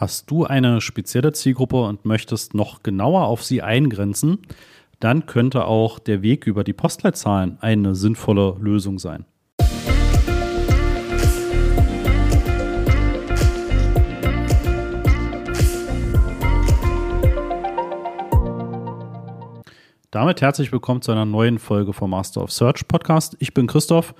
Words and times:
Hast 0.00 0.30
du 0.30 0.46
eine 0.46 0.80
spezielle 0.80 1.32
Zielgruppe 1.32 1.82
und 1.82 2.06
möchtest 2.06 2.54
noch 2.54 2.82
genauer 2.82 3.26
auf 3.26 3.44
sie 3.44 3.60
eingrenzen, 3.60 4.38
dann 4.98 5.26
könnte 5.26 5.66
auch 5.66 5.98
der 5.98 6.22
Weg 6.22 6.46
über 6.46 6.64
die 6.64 6.72
Postleitzahlen 6.72 7.58
eine 7.60 7.94
sinnvolle 7.94 8.56
Lösung 8.58 8.98
sein. 8.98 9.26
Damit 20.10 20.40
herzlich 20.40 20.72
willkommen 20.72 21.02
zu 21.02 21.12
einer 21.12 21.26
neuen 21.26 21.58
Folge 21.58 21.92
vom 21.92 22.10
Master 22.10 22.42
of 22.42 22.50
Search 22.50 22.88
Podcast. 22.88 23.36
Ich 23.38 23.52
bin 23.52 23.66
Christoph 23.66 24.14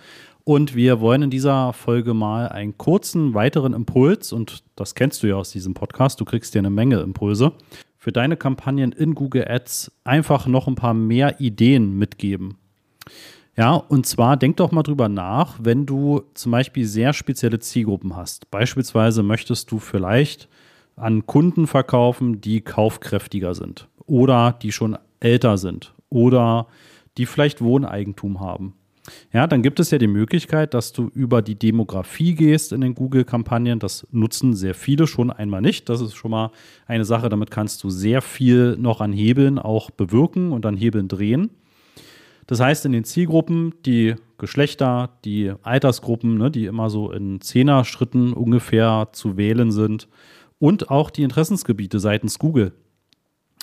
und 0.44 0.74
wir 0.74 1.00
wollen 1.00 1.22
in 1.22 1.30
dieser 1.30 1.72
Folge 1.72 2.14
mal 2.14 2.48
einen 2.48 2.78
kurzen 2.78 3.34
weiteren 3.34 3.72
Impuls, 3.72 4.32
und 4.32 4.62
das 4.76 4.94
kennst 4.94 5.22
du 5.22 5.28
ja 5.28 5.36
aus 5.36 5.50
diesem 5.50 5.74
Podcast, 5.74 6.20
du 6.20 6.24
kriegst 6.24 6.54
ja 6.54 6.60
eine 6.60 6.70
Menge 6.70 7.00
Impulse, 7.00 7.52
für 7.98 8.12
deine 8.12 8.36
Kampagnen 8.36 8.92
in 8.92 9.14
Google 9.14 9.46
Ads 9.46 9.92
einfach 10.04 10.46
noch 10.46 10.66
ein 10.66 10.74
paar 10.74 10.94
mehr 10.94 11.40
Ideen 11.40 11.98
mitgeben. 11.98 12.56
Ja, 13.56 13.74
und 13.74 14.06
zwar 14.06 14.38
denk 14.38 14.56
doch 14.56 14.72
mal 14.72 14.82
drüber 14.82 15.10
nach, 15.10 15.58
wenn 15.60 15.84
du 15.84 16.22
zum 16.32 16.52
Beispiel 16.52 16.86
sehr 16.86 17.12
spezielle 17.12 17.58
Zielgruppen 17.58 18.16
hast. 18.16 18.50
Beispielsweise 18.50 19.22
möchtest 19.22 19.70
du 19.70 19.78
vielleicht 19.78 20.48
an 20.96 21.26
Kunden 21.26 21.66
verkaufen, 21.66 22.40
die 22.40 22.62
kaufkräftiger 22.62 23.54
sind 23.54 23.88
oder 24.06 24.52
die 24.62 24.72
schon 24.72 24.96
älter 25.20 25.58
sind 25.58 25.92
oder 26.08 26.68
die 27.18 27.26
vielleicht 27.26 27.60
Wohneigentum 27.60 28.40
haben. 28.40 28.74
Ja, 29.32 29.46
dann 29.46 29.62
gibt 29.62 29.80
es 29.80 29.90
ja 29.90 29.98
die 29.98 30.06
Möglichkeit, 30.06 30.74
dass 30.74 30.92
du 30.92 31.10
über 31.14 31.42
die 31.42 31.54
Demografie 31.54 32.34
gehst 32.34 32.72
in 32.72 32.80
den 32.80 32.94
Google-Kampagnen. 32.94 33.78
Das 33.78 34.06
nutzen 34.10 34.54
sehr 34.54 34.74
viele 34.74 35.06
schon 35.06 35.30
einmal 35.30 35.60
nicht. 35.60 35.88
Das 35.88 36.00
ist 36.00 36.14
schon 36.14 36.30
mal 36.30 36.50
eine 36.86 37.04
Sache, 37.04 37.28
damit 37.28 37.50
kannst 37.50 37.82
du 37.84 37.90
sehr 37.90 38.22
viel 38.22 38.76
noch 38.76 39.00
an 39.00 39.12
Hebeln 39.12 39.58
auch 39.58 39.90
bewirken 39.90 40.52
und 40.52 40.66
an 40.66 40.76
Hebeln 40.76 41.08
drehen. 41.08 41.50
Das 42.46 42.58
heißt, 42.58 42.84
in 42.84 42.92
den 42.92 43.04
Zielgruppen, 43.04 43.74
die 43.86 44.16
Geschlechter, 44.36 45.10
die 45.24 45.52
Altersgruppen, 45.62 46.36
ne, 46.36 46.50
die 46.50 46.66
immer 46.66 46.90
so 46.90 47.12
in 47.12 47.40
Zehner-Schritten 47.40 48.32
ungefähr 48.32 49.10
zu 49.12 49.36
wählen 49.36 49.70
sind 49.70 50.08
und 50.58 50.90
auch 50.90 51.10
die 51.10 51.22
Interessensgebiete 51.22 52.00
seitens 52.00 52.38
Google. 52.38 52.72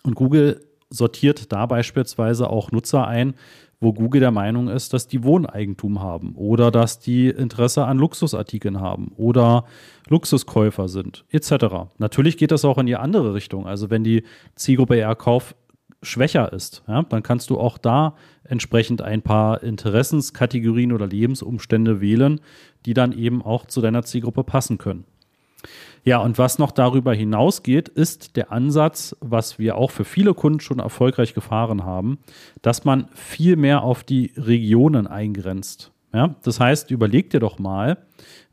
Und 0.04 0.16
Google 0.16 0.67
sortiert 0.90 1.52
da 1.52 1.66
beispielsweise 1.66 2.50
auch 2.50 2.72
Nutzer 2.72 3.08
ein, 3.08 3.34
wo 3.80 3.94
Google 3.94 4.22
der 4.22 4.32
Meinung 4.32 4.70
ist, 4.70 4.94
dass 4.94 5.08
die 5.08 5.24
Wohneigentum 5.24 6.02
haben 6.02 6.34
oder 6.36 6.72
dass 6.72 7.00
die 7.00 7.30
Interesse 7.30 7.86
an 7.86 7.98
Luxusartikeln 7.98 8.80
haben 8.80 9.12
oder 9.18 9.66
Luxuskäufer 10.10 10.88
sind, 10.88 11.26
etc. 11.30 11.92
Natürlich 11.98 12.38
geht 12.38 12.52
das 12.52 12.66
auch 12.66 12.78
in 12.78 12.88
die 12.88 12.96
andere 12.96 13.34
Richtung. 13.34 13.68
Also 13.68 13.90
wenn 13.90 14.04
die 14.04 14.24
Zielgruppe 14.56 14.96
eher 14.96 15.16
Kauf 15.16 15.56
schwächer 16.02 16.52
ist, 16.54 16.84
ja, 16.88 17.04
dann 17.04 17.24
kannst 17.24 17.50
du 17.50 17.60
auch 17.60 17.78
da 17.78 18.16
entsprechend 18.44 19.02
ein 19.02 19.22
paar 19.22 19.62
Interessenskategorien 19.62 20.92
oder 20.92 21.08
Lebensumstände 21.08 22.02
wählen, 22.02 22.40
die 22.86 22.94
dann 22.94 23.12
eben 23.12 23.42
auch 23.42 23.66
zu 23.66 23.82
deiner 23.82 24.04
Zielgruppe 24.04 24.44
passen 24.44 24.78
können. 24.78 25.06
Ja, 26.04 26.20
und 26.20 26.38
was 26.38 26.60
noch 26.60 26.72
darüber 26.72 27.14
hinausgeht, 27.14 27.90
ist 27.90 28.38
der 28.38 28.52
Ansatz, 28.52 29.16
was 29.20 29.60
wir 29.60 29.76
auch 29.76 29.92
für 29.92 30.06
viele 30.06 30.34
Kunden 30.34 30.60
schon 30.60 30.80
erfolgreich 30.80 31.34
gefahren 31.34 31.84
haben, 31.84 32.20
dass 32.62 32.86
man 32.86 33.10
viel 33.14 33.56
mehr 33.58 33.84
auf 33.84 34.04
die 34.04 34.32
Regionen 34.38 35.08
eingrenzt. 35.08 35.92
Ja, 36.14 36.36
das 36.44 36.60
heißt, 36.60 36.92
überleg 36.92 37.30
dir 37.30 37.40
doch 37.40 37.60
mal, 37.60 37.98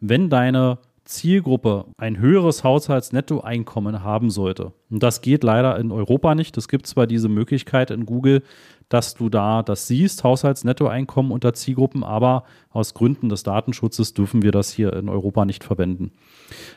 wenn 0.01 0.31
deine 0.31 0.79
Zielgruppe 1.05 1.87
ein 1.99 2.19
höheres 2.19 2.65
Haushaltsnettoeinkommen 2.65 4.03
haben 4.03 4.31
sollte. 4.31 4.73
Und 4.91 5.03
das 5.03 5.21
geht 5.21 5.45
leider 5.45 5.79
in 5.79 5.93
Europa 5.93 6.35
nicht. 6.35 6.57
Es 6.57 6.69
gibt 6.69 6.87
zwar 6.87 7.07
diese 7.07 7.29
Möglichkeit 7.29 7.91
in 7.91 8.07
Google, 8.07 8.43
dass 8.89 9.15
du 9.15 9.29
da 9.29 9.63
das 9.63 9.87
siehst, 9.87 10.25
Haushaltsnettoeinkommen 10.25 11.33
unter 11.33 11.53
Zielgruppen, 11.53 12.05
aber 12.05 12.45
aus 12.71 12.95
Gründen 12.95 13.29
des 13.29 13.43
Datenschutzes 13.43 14.15
dürfen 14.15 14.43
wir 14.43 14.53
das 14.53 14.71
hier 14.71 14.93
in 14.95 15.09
Europa 15.09 15.45
nicht 15.45 15.65
verwenden. 15.65 16.13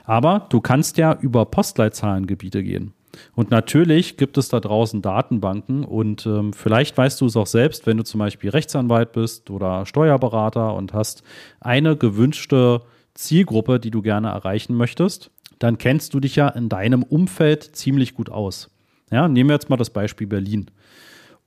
Aber 0.03 0.47
du 0.49 0.61
kannst 0.61 0.97
ja 0.97 1.17
über 1.19 1.45
Postleitzahlengebiete 1.45 2.63
gehen. 2.63 2.93
Und 3.35 3.51
natürlich 3.51 4.17
gibt 4.17 4.37
es 4.37 4.49
da 4.49 4.59
draußen 4.59 5.01
Datenbanken 5.01 5.83
und 5.83 6.25
ähm, 6.25 6.53
vielleicht 6.53 6.97
weißt 6.97 7.19
du 7.21 7.25
es 7.25 7.35
auch 7.35 7.47
selbst, 7.47 7.87
wenn 7.87 7.97
du 7.97 8.03
zum 8.03 8.19
Beispiel 8.19 8.49
Rechtsanwalt 8.49 9.11
bist 9.11 9.49
oder 9.49 9.85
Steuerberater 9.85 10.75
und 10.75 10.93
hast 10.93 11.23
eine 11.59 11.95
gewünschte 11.95 12.81
Zielgruppe, 13.17 13.79
die 13.79 13.91
du 13.91 14.01
gerne 14.01 14.29
erreichen 14.29 14.75
möchtest, 14.75 15.31
dann 15.59 15.77
kennst 15.77 16.13
du 16.13 16.19
dich 16.19 16.35
ja 16.35 16.47
in 16.49 16.69
deinem 16.69 17.03
Umfeld 17.03 17.63
ziemlich 17.75 18.13
gut 18.13 18.29
aus. 18.29 18.69
Ja, 19.11 19.27
nehmen 19.27 19.49
wir 19.49 19.55
jetzt 19.55 19.69
mal 19.69 19.77
das 19.77 19.89
Beispiel 19.89 20.27
Berlin. 20.27 20.69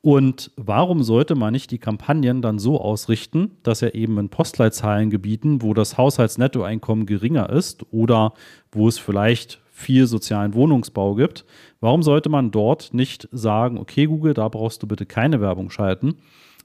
Und 0.02 0.50
warum 0.56 1.02
sollte 1.02 1.34
man 1.34 1.52
nicht 1.52 1.70
die 1.70 1.78
Kampagnen 1.78 2.40
dann 2.40 2.58
so 2.58 2.80
ausrichten, 2.80 3.58
dass 3.62 3.82
er 3.82 3.94
eben 3.94 4.18
in 4.18 4.30
Postleitzahlengebieten, 4.30 5.60
wo 5.60 5.74
das 5.74 5.98
Haushaltsnettoeinkommen 5.98 7.04
geringer 7.04 7.50
ist 7.50 7.84
oder 7.92 8.32
wo 8.72 8.88
es 8.88 8.98
vielleicht 8.98 9.60
viel 9.70 10.06
sozialen 10.06 10.54
Wohnungsbau 10.54 11.14
gibt, 11.14 11.44
warum 11.80 12.02
sollte 12.02 12.30
man 12.30 12.50
dort 12.50 12.94
nicht 12.94 13.28
sagen, 13.30 13.78
okay 13.78 14.06
Google, 14.06 14.34
da 14.34 14.48
brauchst 14.48 14.82
du 14.82 14.86
bitte 14.86 15.04
keine 15.04 15.40
Werbung 15.40 15.70
schalten, 15.70 16.16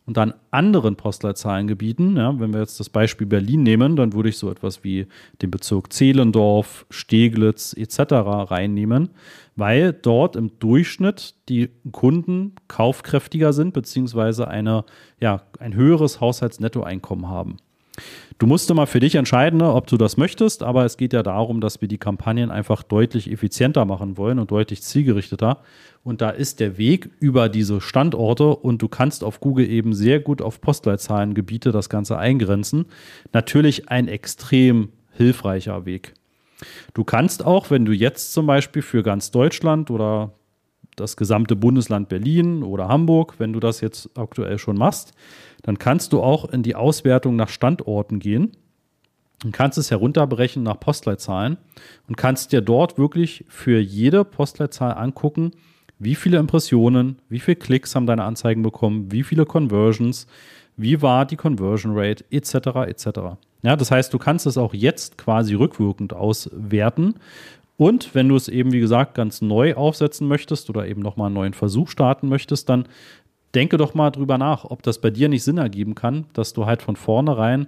und 0.05 0.17
an 0.19 0.33
anderen 0.51 0.95
Postleitzahlengebieten, 0.95 2.15
ja, 2.15 2.39
wenn 2.39 2.53
wir 2.53 2.59
jetzt 2.59 2.79
das 2.79 2.89
Beispiel 2.89 3.25
Berlin 3.25 3.63
nehmen, 3.63 3.95
dann 3.95 4.13
würde 4.13 4.29
ich 4.29 4.37
so 4.37 4.51
etwas 4.51 4.83
wie 4.83 5.07
den 5.41 5.49
Bezirk 5.49 5.91
Zehlendorf, 5.91 6.85
Steglitz 6.91 7.73
etc. 7.73 8.11
reinnehmen, 8.11 9.09
weil 9.55 9.93
dort 9.93 10.35
im 10.35 10.59
Durchschnitt 10.59 11.33
die 11.49 11.69
Kunden 11.91 12.53
kaufkräftiger 12.67 13.51
sind, 13.51 13.73
beziehungsweise 13.73 14.47
eine, 14.47 14.85
ja, 15.19 15.41
ein 15.59 15.73
höheres 15.73 16.21
Haushaltsnettoeinkommen 16.21 17.27
haben. 17.27 17.57
Du 18.37 18.47
musst 18.47 18.73
mal 18.73 18.85
für 18.85 18.99
dich 18.99 19.15
entscheiden, 19.15 19.59
ne, 19.59 19.73
ob 19.73 19.87
du 19.87 19.95
das 19.95 20.17
möchtest, 20.17 20.61
aber 20.61 20.83
es 20.83 20.97
geht 20.97 21.13
ja 21.13 21.23
darum, 21.23 21.61
dass 21.61 21.79
wir 21.79 21.87
die 21.87 21.97
Kampagnen 21.97 22.51
einfach 22.51 22.83
deutlich 22.83 23.31
effizienter 23.31 23.85
machen 23.85 24.17
wollen 24.17 24.39
und 24.39 24.51
deutlich 24.51 24.81
zielgerichteter. 24.81 25.61
Und 26.03 26.21
da 26.21 26.29
ist 26.29 26.59
der 26.59 26.77
Weg 26.77 27.09
über 27.19 27.47
diese 27.47 27.79
Standorte 27.79 28.55
und 28.55 28.81
du 28.81 28.89
kannst 28.89 29.23
auf 29.23 29.39
Google 29.39 29.69
eben 29.69 29.93
sehr 29.93 30.19
gut 30.19 30.41
auf 30.41 30.59
Postleitzahlengebiete 30.59 31.71
das 31.71 31.89
Ganze 31.89 32.17
eingrenzen. 32.17 32.85
Natürlich 33.31 33.89
ein 33.89 34.07
extrem 34.07 34.89
hilfreicher 35.11 35.85
Weg. 35.85 36.13
Du 36.93 37.03
kannst 37.03 37.45
auch, 37.45 37.69
wenn 37.69 37.85
du 37.85 37.93
jetzt 37.93 38.33
zum 38.33 38.45
Beispiel 38.45 38.81
für 38.81 39.03
ganz 39.03 39.31
Deutschland 39.31 39.89
oder 39.89 40.33
das 40.95 41.17
gesamte 41.17 41.55
Bundesland 41.55 42.09
Berlin 42.09 42.63
oder 42.63 42.87
Hamburg, 42.87 43.35
wenn 43.37 43.53
du 43.53 43.59
das 43.59 43.81
jetzt 43.81 44.09
aktuell 44.15 44.57
schon 44.57 44.77
machst, 44.77 45.13
dann 45.63 45.79
kannst 45.79 46.13
du 46.13 46.21
auch 46.21 46.45
in 46.45 46.63
die 46.63 46.75
Auswertung 46.75 47.35
nach 47.35 47.49
Standorten 47.49 48.19
gehen 48.19 48.51
und 49.43 49.51
kannst 49.51 49.77
es 49.77 49.91
herunterbrechen 49.91 50.63
nach 50.63 50.79
Postleitzahlen 50.79 51.57
und 52.07 52.17
kannst 52.17 52.51
dir 52.51 52.61
dort 52.61 52.97
wirklich 52.97 53.45
für 53.47 53.79
jede 53.79 54.23
Postleitzahl 54.23 54.93
angucken, 54.93 55.51
wie 55.99 56.15
viele 56.15 56.37
Impressionen, 56.37 57.19
wie 57.29 57.39
viele 57.39 57.55
Klicks 57.55 57.95
haben 57.95 58.05
deine 58.05 58.23
Anzeigen 58.23 58.61
bekommen, 58.61 59.11
wie 59.11 59.23
viele 59.23 59.45
Conversions, 59.45 60.27
wie 60.77 61.01
war 61.01 61.25
die 61.25 61.37
Conversion 61.37 61.93
Rate, 61.95 62.25
etc. 62.31 62.55
etc. 62.87 63.07
Ja, 63.61 63.75
das 63.75 63.91
heißt, 63.91 64.13
du 64.13 64.17
kannst 64.17 64.45
es 64.45 64.57
auch 64.57 64.73
jetzt 64.73 65.17
quasi 65.17 65.55
rückwirkend 65.55 66.13
auswerten 66.13 67.15
und 67.77 68.15
wenn 68.15 68.29
du 68.29 68.35
es 68.35 68.47
eben, 68.47 68.71
wie 68.71 68.79
gesagt, 68.79 69.15
ganz 69.15 69.41
neu 69.41 69.75
aufsetzen 69.75 70.27
möchtest 70.27 70.69
oder 70.69 70.87
eben 70.87 71.01
nochmal 71.01 71.27
einen 71.27 71.35
neuen 71.35 71.53
Versuch 71.53 71.89
starten 71.89 72.29
möchtest, 72.29 72.69
dann 72.69 72.87
denke 73.53 73.77
doch 73.77 73.93
mal 73.93 74.11
drüber 74.11 74.37
nach, 74.37 74.65
ob 74.65 74.83
das 74.83 74.99
bei 74.99 75.09
dir 75.09 75.29
nicht 75.29 75.43
Sinn 75.43 75.57
ergeben 75.57 75.95
kann, 75.95 76.25
dass 76.33 76.53
du 76.53 76.65
halt 76.65 76.81
von 76.81 76.95
vornherein 76.95 77.67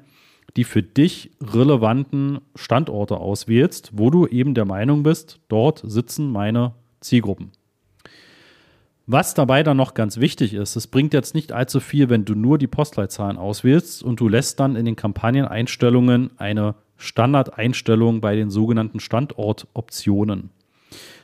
die 0.56 0.64
für 0.64 0.82
dich 0.82 1.32
relevanten 1.42 2.40
Standorte 2.56 3.18
auswählst, 3.18 3.92
wo 3.94 4.10
du 4.10 4.28
eben 4.28 4.54
der 4.54 4.66
Meinung 4.66 5.04
bist, 5.04 5.40
dort 5.50 5.82
sitzen 5.86 6.32
meine 6.32 6.74
Zielgruppen. 7.02 7.52
Was 9.06 9.34
dabei 9.34 9.64
dann 9.64 9.78
noch 9.78 9.94
ganz 9.94 10.18
wichtig 10.20 10.54
ist, 10.54 10.76
es 10.76 10.88
bringt 10.88 11.14
jetzt 11.14 11.34
nicht 11.34 11.54
allzu 11.54 11.80
viel, 11.80 12.10
wenn 12.10 12.26
du 12.26 12.36
nur 12.36 12.58
die 12.58 12.68
Postleitzahlen 12.68 13.38
auswählst 13.38 14.04
und 14.04 14.20
du 14.20 14.28
lässt 14.28 14.60
dann 14.60 14.76
in 14.76 14.86
den 14.86 14.98
Kampagneneinstellungen 14.98 16.32
eine 16.38 16.76
Standardeinstellung 16.98 18.22
bei 18.22 18.36
den 18.36 18.50
sogenannten 18.50 19.00
Standortoptionen. 19.00 20.50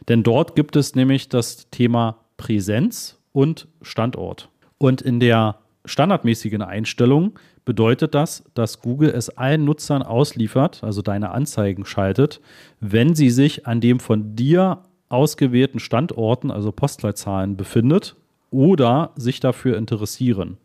Denn 0.07 0.23
dort 0.23 0.55
gibt 0.55 0.75
es 0.75 0.95
nämlich 0.95 1.29
das 1.29 1.69
Thema 1.69 2.17
Präsenz 2.37 3.19
und 3.31 3.67
Standort. 3.81 4.49
Und 4.77 5.01
in 5.01 5.19
der 5.19 5.57
standardmäßigen 5.85 6.61
Einstellung 6.61 7.39
bedeutet 7.65 8.13
das, 8.15 8.43
dass 8.53 8.81
Google 8.81 9.09
es 9.09 9.29
allen 9.29 9.65
Nutzern 9.65 10.03
ausliefert, 10.03 10.83
also 10.83 11.01
deine 11.01 11.31
Anzeigen 11.31 11.85
schaltet, 11.85 12.41
wenn 12.79 13.15
sie 13.15 13.29
sich 13.29 13.67
an 13.67 13.81
dem 13.81 13.99
von 13.99 14.35
dir 14.35 14.83
ausgewählten 15.09 15.79
Standorten, 15.79 16.51
also 16.51 16.71
Postleitzahlen, 16.71 17.55
befindet 17.55 18.15
oder 18.51 19.11
sich 19.15 19.39
dafür 19.39 19.77
interessieren. 19.77 20.57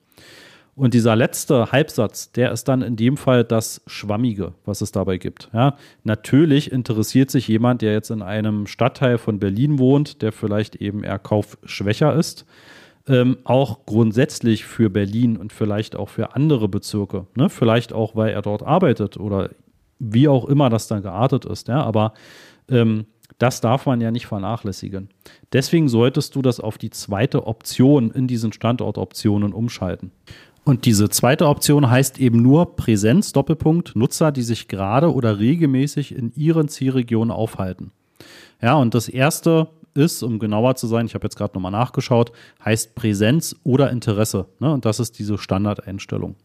Und 0.78 0.94
dieser 0.94 1.16
letzte 1.16 1.72
Halbsatz, 1.72 2.30
der 2.30 2.52
ist 2.52 2.68
dann 2.68 2.82
in 2.82 2.94
dem 2.94 3.16
Fall 3.16 3.42
das 3.42 3.82
Schwammige, 3.88 4.54
was 4.64 4.80
es 4.80 4.92
dabei 4.92 5.18
gibt. 5.18 5.50
Ja, 5.52 5.76
natürlich 6.04 6.70
interessiert 6.70 7.32
sich 7.32 7.48
jemand, 7.48 7.82
der 7.82 7.92
jetzt 7.94 8.10
in 8.10 8.22
einem 8.22 8.68
Stadtteil 8.68 9.18
von 9.18 9.40
Berlin 9.40 9.80
wohnt, 9.80 10.22
der 10.22 10.30
vielleicht 10.30 10.76
eben 10.76 11.02
eher 11.02 11.18
kaufschwächer 11.18 12.14
ist, 12.14 12.46
ähm, 13.08 13.38
auch 13.42 13.86
grundsätzlich 13.86 14.66
für 14.66 14.88
Berlin 14.88 15.36
und 15.36 15.52
vielleicht 15.52 15.96
auch 15.96 16.10
für 16.10 16.36
andere 16.36 16.68
Bezirke. 16.68 17.26
Ne? 17.34 17.50
Vielleicht 17.50 17.92
auch, 17.92 18.14
weil 18.14 18.30
er 18.30 18.42
dort 18.42 18.62
arbeitet 18.62 19.16
oder 19.16 19.50
wie 19.98 20.28
auch 20.28 20.44
immer 20.44 20.70
das 20.70 20.86
dann 20.86 21.02
geartet 21.02 21.44
ist. 21.44 21.66
Ja? 21.66 21.82
Aber 21.82 22.14
ähm, 22.70 23.06
das 23.38 23.60
darf 23.60 23.86
man 23.86 24.00
ja 24.00 24.12
nicht 24.12 24.26
vernachlässigen. 24.26 25.08
Deswegen 25.52 25.88
solltest 25.88 26.36
du 26.36 26.42
das 26.42 26.60
auf 26.60 26.78
die 26.78 26.90
zweite 26.90 27.48
Option 27.48 28.12
in 28.12 28.28
diesen 28.28 28.52
Standortoptionen 28.52 29.52
umschalten. 29.52 30.12
Und 30.68 30.84
diese 30.84 31.08
zweite 31.08 31.46
Option 31.46 31.88
heißt 31.88 32.20
eben 32.20 32.42
nur 32.42 32.76
Präsenz, 32.76 33.32
Doppelpunkt, 33.32 33.96
Nutzer, 33.96 34.32
die 34.32 34.42
sich 34.42 34.68
gerade 34.68 35.14
oder 35.14 35.38
regelmäßig 35.38 36.14
in 36.14 36.30
ihren 36.36 36.68
Zielregionen 36.68 37.30
aufhalten. 37.30 37.90
Ja, 38.60 38.74
und 38.74 38.94
das 38.94 39.08
erste 39.08 39.68
ist, 39.94 40.22
um 40.22 40.38
genauer 40.38 40.76
zu 40.76 40.86
sein, 40.86 41.06
ich 41.06 41.14
habe 41.14 41.24
jetzt 41.24 41.36
gerade 41.36 41.54
nochmal 41.54 41.72
nachgeschaut, 41.72 42.32
heißt 42.62 42.94
Präsenz 42.94 43.56
oder 43.64 43.90
Interesse. 43.90 44.44
Ne? 44.58 44.70
Und 44.70 44.84
das 44.84 45.00
ist 45.00 45.18
diese 45.18 45.38
Standardeinstellung. 45.38 46.36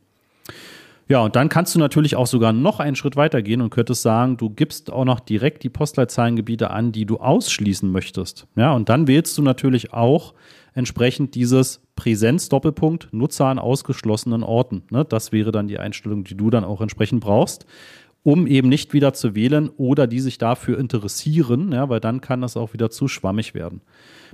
Ja, 1.09 1.19
und 1.19 1.35
dann 1.35 1.50
kannst 1.50 1.75
du 1.75 1.79
natürlich 1.79 2.15
auch 2.15 2.27
sogar 2.27 2.53
noch 2.53 2.79
einen 2.79 2.95
Schritt 2.95 3.15
weiter 3.15 3.41
gehen 3.41 3.61
und 3.61 3.69
könntest 3.69 4.01
sagen, 4.01 4.38
du 4.38 4.50
gibst 4.50 4.91
auch 4.91 5.05
noch 5.05 5.19
direkt 5.19 5.63
die 5.63 5.69
Postleitzahlengebiete 5.69 6.71
an, 6.71 6.91
die 6.91 7.05
du 7.05 7.17
ausschließen 7.17 7.91
möchtest. 7.91 8.47
Ja, 8.55 8.73
und 8.73 8.89
dann 8.89 9.07
wählst 9.07 9.38
du 9.38 9.41
natürlich 9.41 9.94
auch 9.94 10.33
entsprechend 10.73 11.35
dieses 11.35 11.81
Präsenz-Doppelpunkt 11.95 13.09
Nutzer 13.11 13.45
an 13.45 13.59
ausgeschlossenen 13.59 14.44
Orten. 14.44 14.83
Ne? 14.89 15.05
Das 15.05 15.31
wäre 15.31 15.51
dann 15.51 15.67
die 15.67 15.77
Einstellung, 15.77 16.23
die 16.23 16.35
du 16.35 16.50
dann 16.50 16.63
auch 16.63 16.81
entsprechend 16.81 17.21
brauchst, 17.21 17.65
um 18.23 18.47
eben 18.47 18.69
nicht 18.69 18.94
wieder 18.94 19.13
zu 19.13 19.35
wählen 19.35 19.69
oder 19.77 20.07
die 20.07 20.21
sich 20.21 20.38
dafür 20.38 20.79
interessieren, 20.79 21.71
ja, 21.73 21.89
weil 21.89 21.99
dann 21.99 22.21
kann 22.21 22.41
das 22.41 22.57
auch 22.57 22.73
wieder 22.73 22.89
zu 22.89 23.07
schwammig 23.07 23.53
werden. 23.53 23.81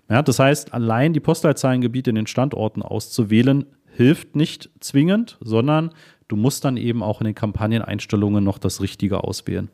Ja, 0.10 0.22
das 0.22 0.40
heißt, 0.40 0.74
allein 0.74 1.14
die 1.14 1.20
Postleitzahlengebiete 1.20 2.12
in 2.12 2.16
den 2.16 2.28
Standorten 2.28 2.84
auszuwählen, 2.84 3.66
hilft 3.92 4.36
nicht 4.36 4.70
zwingend, 4.80 5.38
sondern 5.42 5.92
du 6.30 6.38
musst 6.38 6.64
dann 6.64 6.78
eben 6.78 7.04
auch 7.04 7.20
in 7.20 7.26
den 7.26 7.36
Kampagneneinstellungen 7.36 8.42
noch 8.42 8.58
das 8.58 8.82
Richtige 8.82 9.26
auswählen. 9.26 9.68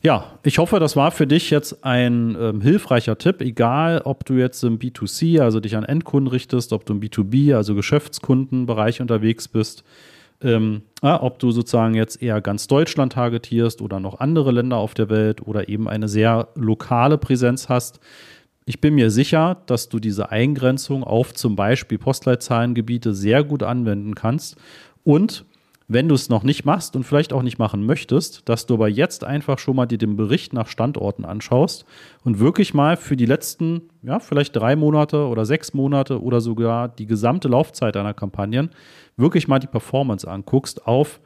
Ja, 0.00 0.38
ich 0.44 0.58
hoffe, 0.58 0.78
das 0.78 0.94
war 0.94 1.10
für 1.10 1.26
dich 1.26 1.50
jetzt 1.50 1.84
ein 1.84 2.36
ähm, 2.38 2.60
hilfreicher 2.60 3.18
Tipp, 3.18 3.40
egal 3.40 4.02
ob 4.04 4.24
du 4.24 4.34
jetzt 4.34 4.62
im 4.62 4.78
B2C, 4.78 5.40
also 5.40 5.58
dich 5.58 5.76
an 5.76 5.82
Endkunden 5.82 6.28
richtest, 6.30 6.72
ob 6.72 6.86
du 6.86 6.92
im 6.92 7.00
B2B, 7.00 7.56
also 7.56 7.74
Geschäftskundenbereich 7.74 9.00
unterwegs 9.00 9.48
bist, 9.48 9.82
ähm, 10.40 10.82
äh, 11.02 11.08
ob 11.08 11.40
du 11.40 11.50
sozusagen 11.50 11.94
jetzt 11.94 12.22
eher 12.22 12.40
ganz 12.40 12.68
Deutschland 12.68 13.14
targetierst 13.14 13.82
oder 13.82 13.98
noch 13.98 14.20
andere 14.20 14.52
Länder 14.52 14.76
auf 14.76 14.94
der 14.94 15.08
Welt 15.08 15.44
oder 15.44 15.68
eben 15.68 15.88
eine 15.88 16.06
sehr 16.06 16.48
lokale 16.54 17.18
Präsenz 17.18 17.68
hast. 17.68 17.98
Ich 18.66 18.80
bin 18.80 18.94
mir 18.94 19.10
sicher, 19.10 19.62
dass 19.66 19.88
du 19.88 19.98
diese 19.98 20.30
Eingrenzung 20.30 21.02
auf 21.02 21.34
zum 21.34 21.56
Beispiel 21.56 21.98
Postleitzahlengebiete 21.98 23.14
sehr 23.14 23.42
gut 23.42 23.64
anwenden 23.64 24.14
kannst 24.14 24.58
und 25.08 25.46
wenn 25.86 26.06
du 26.06 26.14
es 26.14 26.28
noch 26.28 26.42
nicht 26.42 26.66
machst 26.66 26.94
und 26.94 27.02
vielleicht 27.02 27.32
auch 27.32 27.42
nicht 27.42 27.58
machen 27.58 27.86
möchtest, 27.86 28.46
dass 28.46 28.66
du 28.66 28.74
aber 28.74 28.90
jetzt 28.90 29.24
einfach 29.24 29.58
schon 29.58 29.74
mal 29.74 29.86
dir 29.86 29.96
den 29.96 30.16
Bericht 30.16 30.52
nach 30.52 30.68
Standorten 30.68 31.24
anschaust 31.24 31.86
und 32.24 32.40
wirklich 32.40 32.74
mal 32.74 32.98
für 32.98 33.16
die 33.16 33.24
letzten, 33.24 33.88
ja, 34.02 34.18
vielleicht 34.18 34.54
drei 34.54 34.76
Monate 34.76 35.26
oder 35.26 35.46
sechs 35.46 35.72
Monate 35.72 36.20
oder 36.20 36.42
sogar 36.42 36.88
die 36.88 37.06
gesamte 37.06 37.48
Laufzeit 37.48 37.94
deiner 37.94 38.12
Kampagnen 38.12 38.68
wirklich 39.16 39.48
mal 39.48 39.60
die 39.60 39.66
Performance 39.66 40.30
anguckst 40.30 40.86
auf 40.86 41.20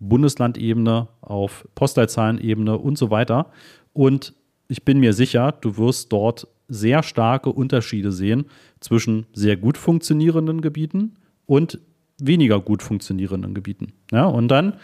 Bundeslandebene, 0.00 1.08
auf 1.20 1.68
Postleitzahlenebene 1.74 2.78
und 2.78 2.96
so 2.96 3.10
weiter. 3.10 3.50
Und 3.92 4.32
ich 4.68 4.82
bin 4.82 4.98
mir 4.98 5.12
sicher, 5.12 5.52
du 5.52 5.76
wirst 5.76 6.10
dort 6.10 6.48
sehr 6.68 7.02
starke 7.02 7.50
Unterschiede 7.52 8.12
sehen 8.12 8.46
zwischen 8.80 9.26
sehr 9.34 9.58
gut 9.58 9.76
funktionierenden 9.76 10.62
Gebieten 10.62 11.16
und 11.44 11.80
weniger 12.18 12.60
gut 12.60 12.82
funktionierenden 12.82 13.54
Gebieten. 13.54 13.92
Ja, 14.10 14.24
und 14.24 14.48
dann 14.48 14.74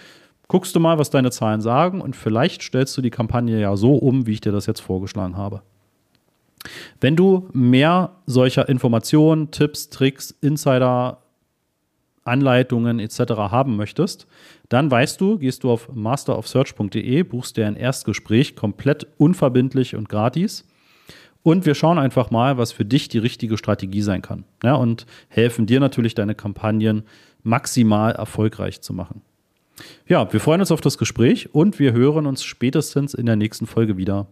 guckst 0.49 0.77
du 0.77 0.81
mal, 0.81 0.99
was 0.99 1.11
deine 1.11 1.31
Zahlen 1.31 1.61
sagen 1.61 2.01
und 2.01 2.17
vielleicht 2.17 2.63
stellst 2.63 2.97
du 2.97 3.03
die 3.03 3.11
Kampagne 3.11 3.61
ja 3.61 3.77
so 3.77 3.95
um, 3.95 4.27
wie 4.27 4.33
ich 4.33 4.41
dir 4.41 4.53
das 4.53 4.67
jetzt 4.67 4.81
vorgeschlagen 4.81 5.37
habe. 5.37 5.63
Wenn 7.01 7.17
du 7.17 7.49
mehr 7.53 8.13
solcher 8.27 8.69
Informationen, 8.69 9.51
Tipps, 9.51 9.89
Tricks, 9.89 10.31
Insider, 10.41 11.19
Anleitungen 12.25 13.01
etc. 13.01 13.19
haben 13.51 13.77
möchtest, 13.77 14.27
dann 14.69 14.91
weißt 14.91 15.21
du, 15.21 15.39
gehst 15.39 15.65
du 15.65 15.71
auf 15.71 15.93
masterofsearch.de, 15.93 17.23
buchst 17.25 17.57
dir 17.57 17.67
ein 17.67 17.77
Erstgespräch 17.77 18.55
komplett 18.55 19.07
unverbindlich 19.19 19.97
und 19.97 20.09
gratis. 20.09 20.65
Und 21.43 21.67
wir 21.67 21.75
schauen 21.75 21.99
einfach 21.99 22.31
mal, 22.31 22.57
was 22.57 22.73
für 22.73 22.85
dich 22.85 23.09
die 23.09 23.19
richtige 23.19 23.59
Strategie 23.59 24.03
sein 24.03 24.23
kann. 24.23 24.45
Ja, 24.63 24.75
und 24.75 25.07
helfen 25.29 25.67
dir 25.67 25.81
natürlich, 25.81 26.15
deine 26.15 26.35
Kampagnen 26.35 27.03
maximal 27.43 28.13
erfolgreich 28.13 28.81
zu 28.81 28.93
machen. 28.93 29.23
Ja, 30.07 30.33
wir 30.33 30.41
freuen 30.41 30.61
uns 30.61 30.71
auf 30.71 30.81
das 30.81 30.99
Gespräch 30.99 31.55
und 31.55 31.79
wir 31.79 31.93
hören 31.93 32.27
uns 32.27 32.45
spätestens 32.45 33.15
in 33.15 33.27
der 33.27 33.37
nächsten 33.37 33.67
Folge 33.67 33.97
wieder. 33.97 34.29